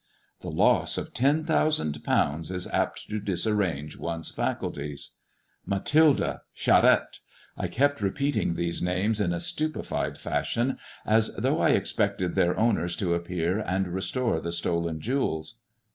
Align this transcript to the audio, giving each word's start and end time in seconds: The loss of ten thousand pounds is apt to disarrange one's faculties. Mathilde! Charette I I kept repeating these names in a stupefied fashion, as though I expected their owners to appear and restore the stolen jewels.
The 0.39 0.49
loss 0.49 0.97
of 0.97 1.13
ten 1.13 1.43
thousand 1.45 2.03
pounds 2.03 2.49
is 2.49 2.65
apt 2.73 3.07
to 3.09 3.19
disarrange 3.19 3.97
one's 3.99 4.31
faculties. 4.31 5.11
Mathilde! 5.63 6.39
Charette 6.55 7.19
I 7.55 7.65
I 7.65 7.67
kept 7.67 8.01
repeating 8.01 8.55
these 8.55 8.81
names 8.81 9.21
in 9.21 9.31
a 9.31 9.39
stupefied 9.39 10.17
fashion, 10.17 10.79
as 11.05 11.35
though 11.35 11.59
I 11.61 11.69
expected 11.77 12.33
their 12.33 12.57
owners 12.59 12.95
to 12.95 13.13
appear 13.13 13.59
and 13.59 13.89
restore 13.89 14.39
the 14.39 14.51
stolen 14.51 15.01
jewels. 15.01 15.57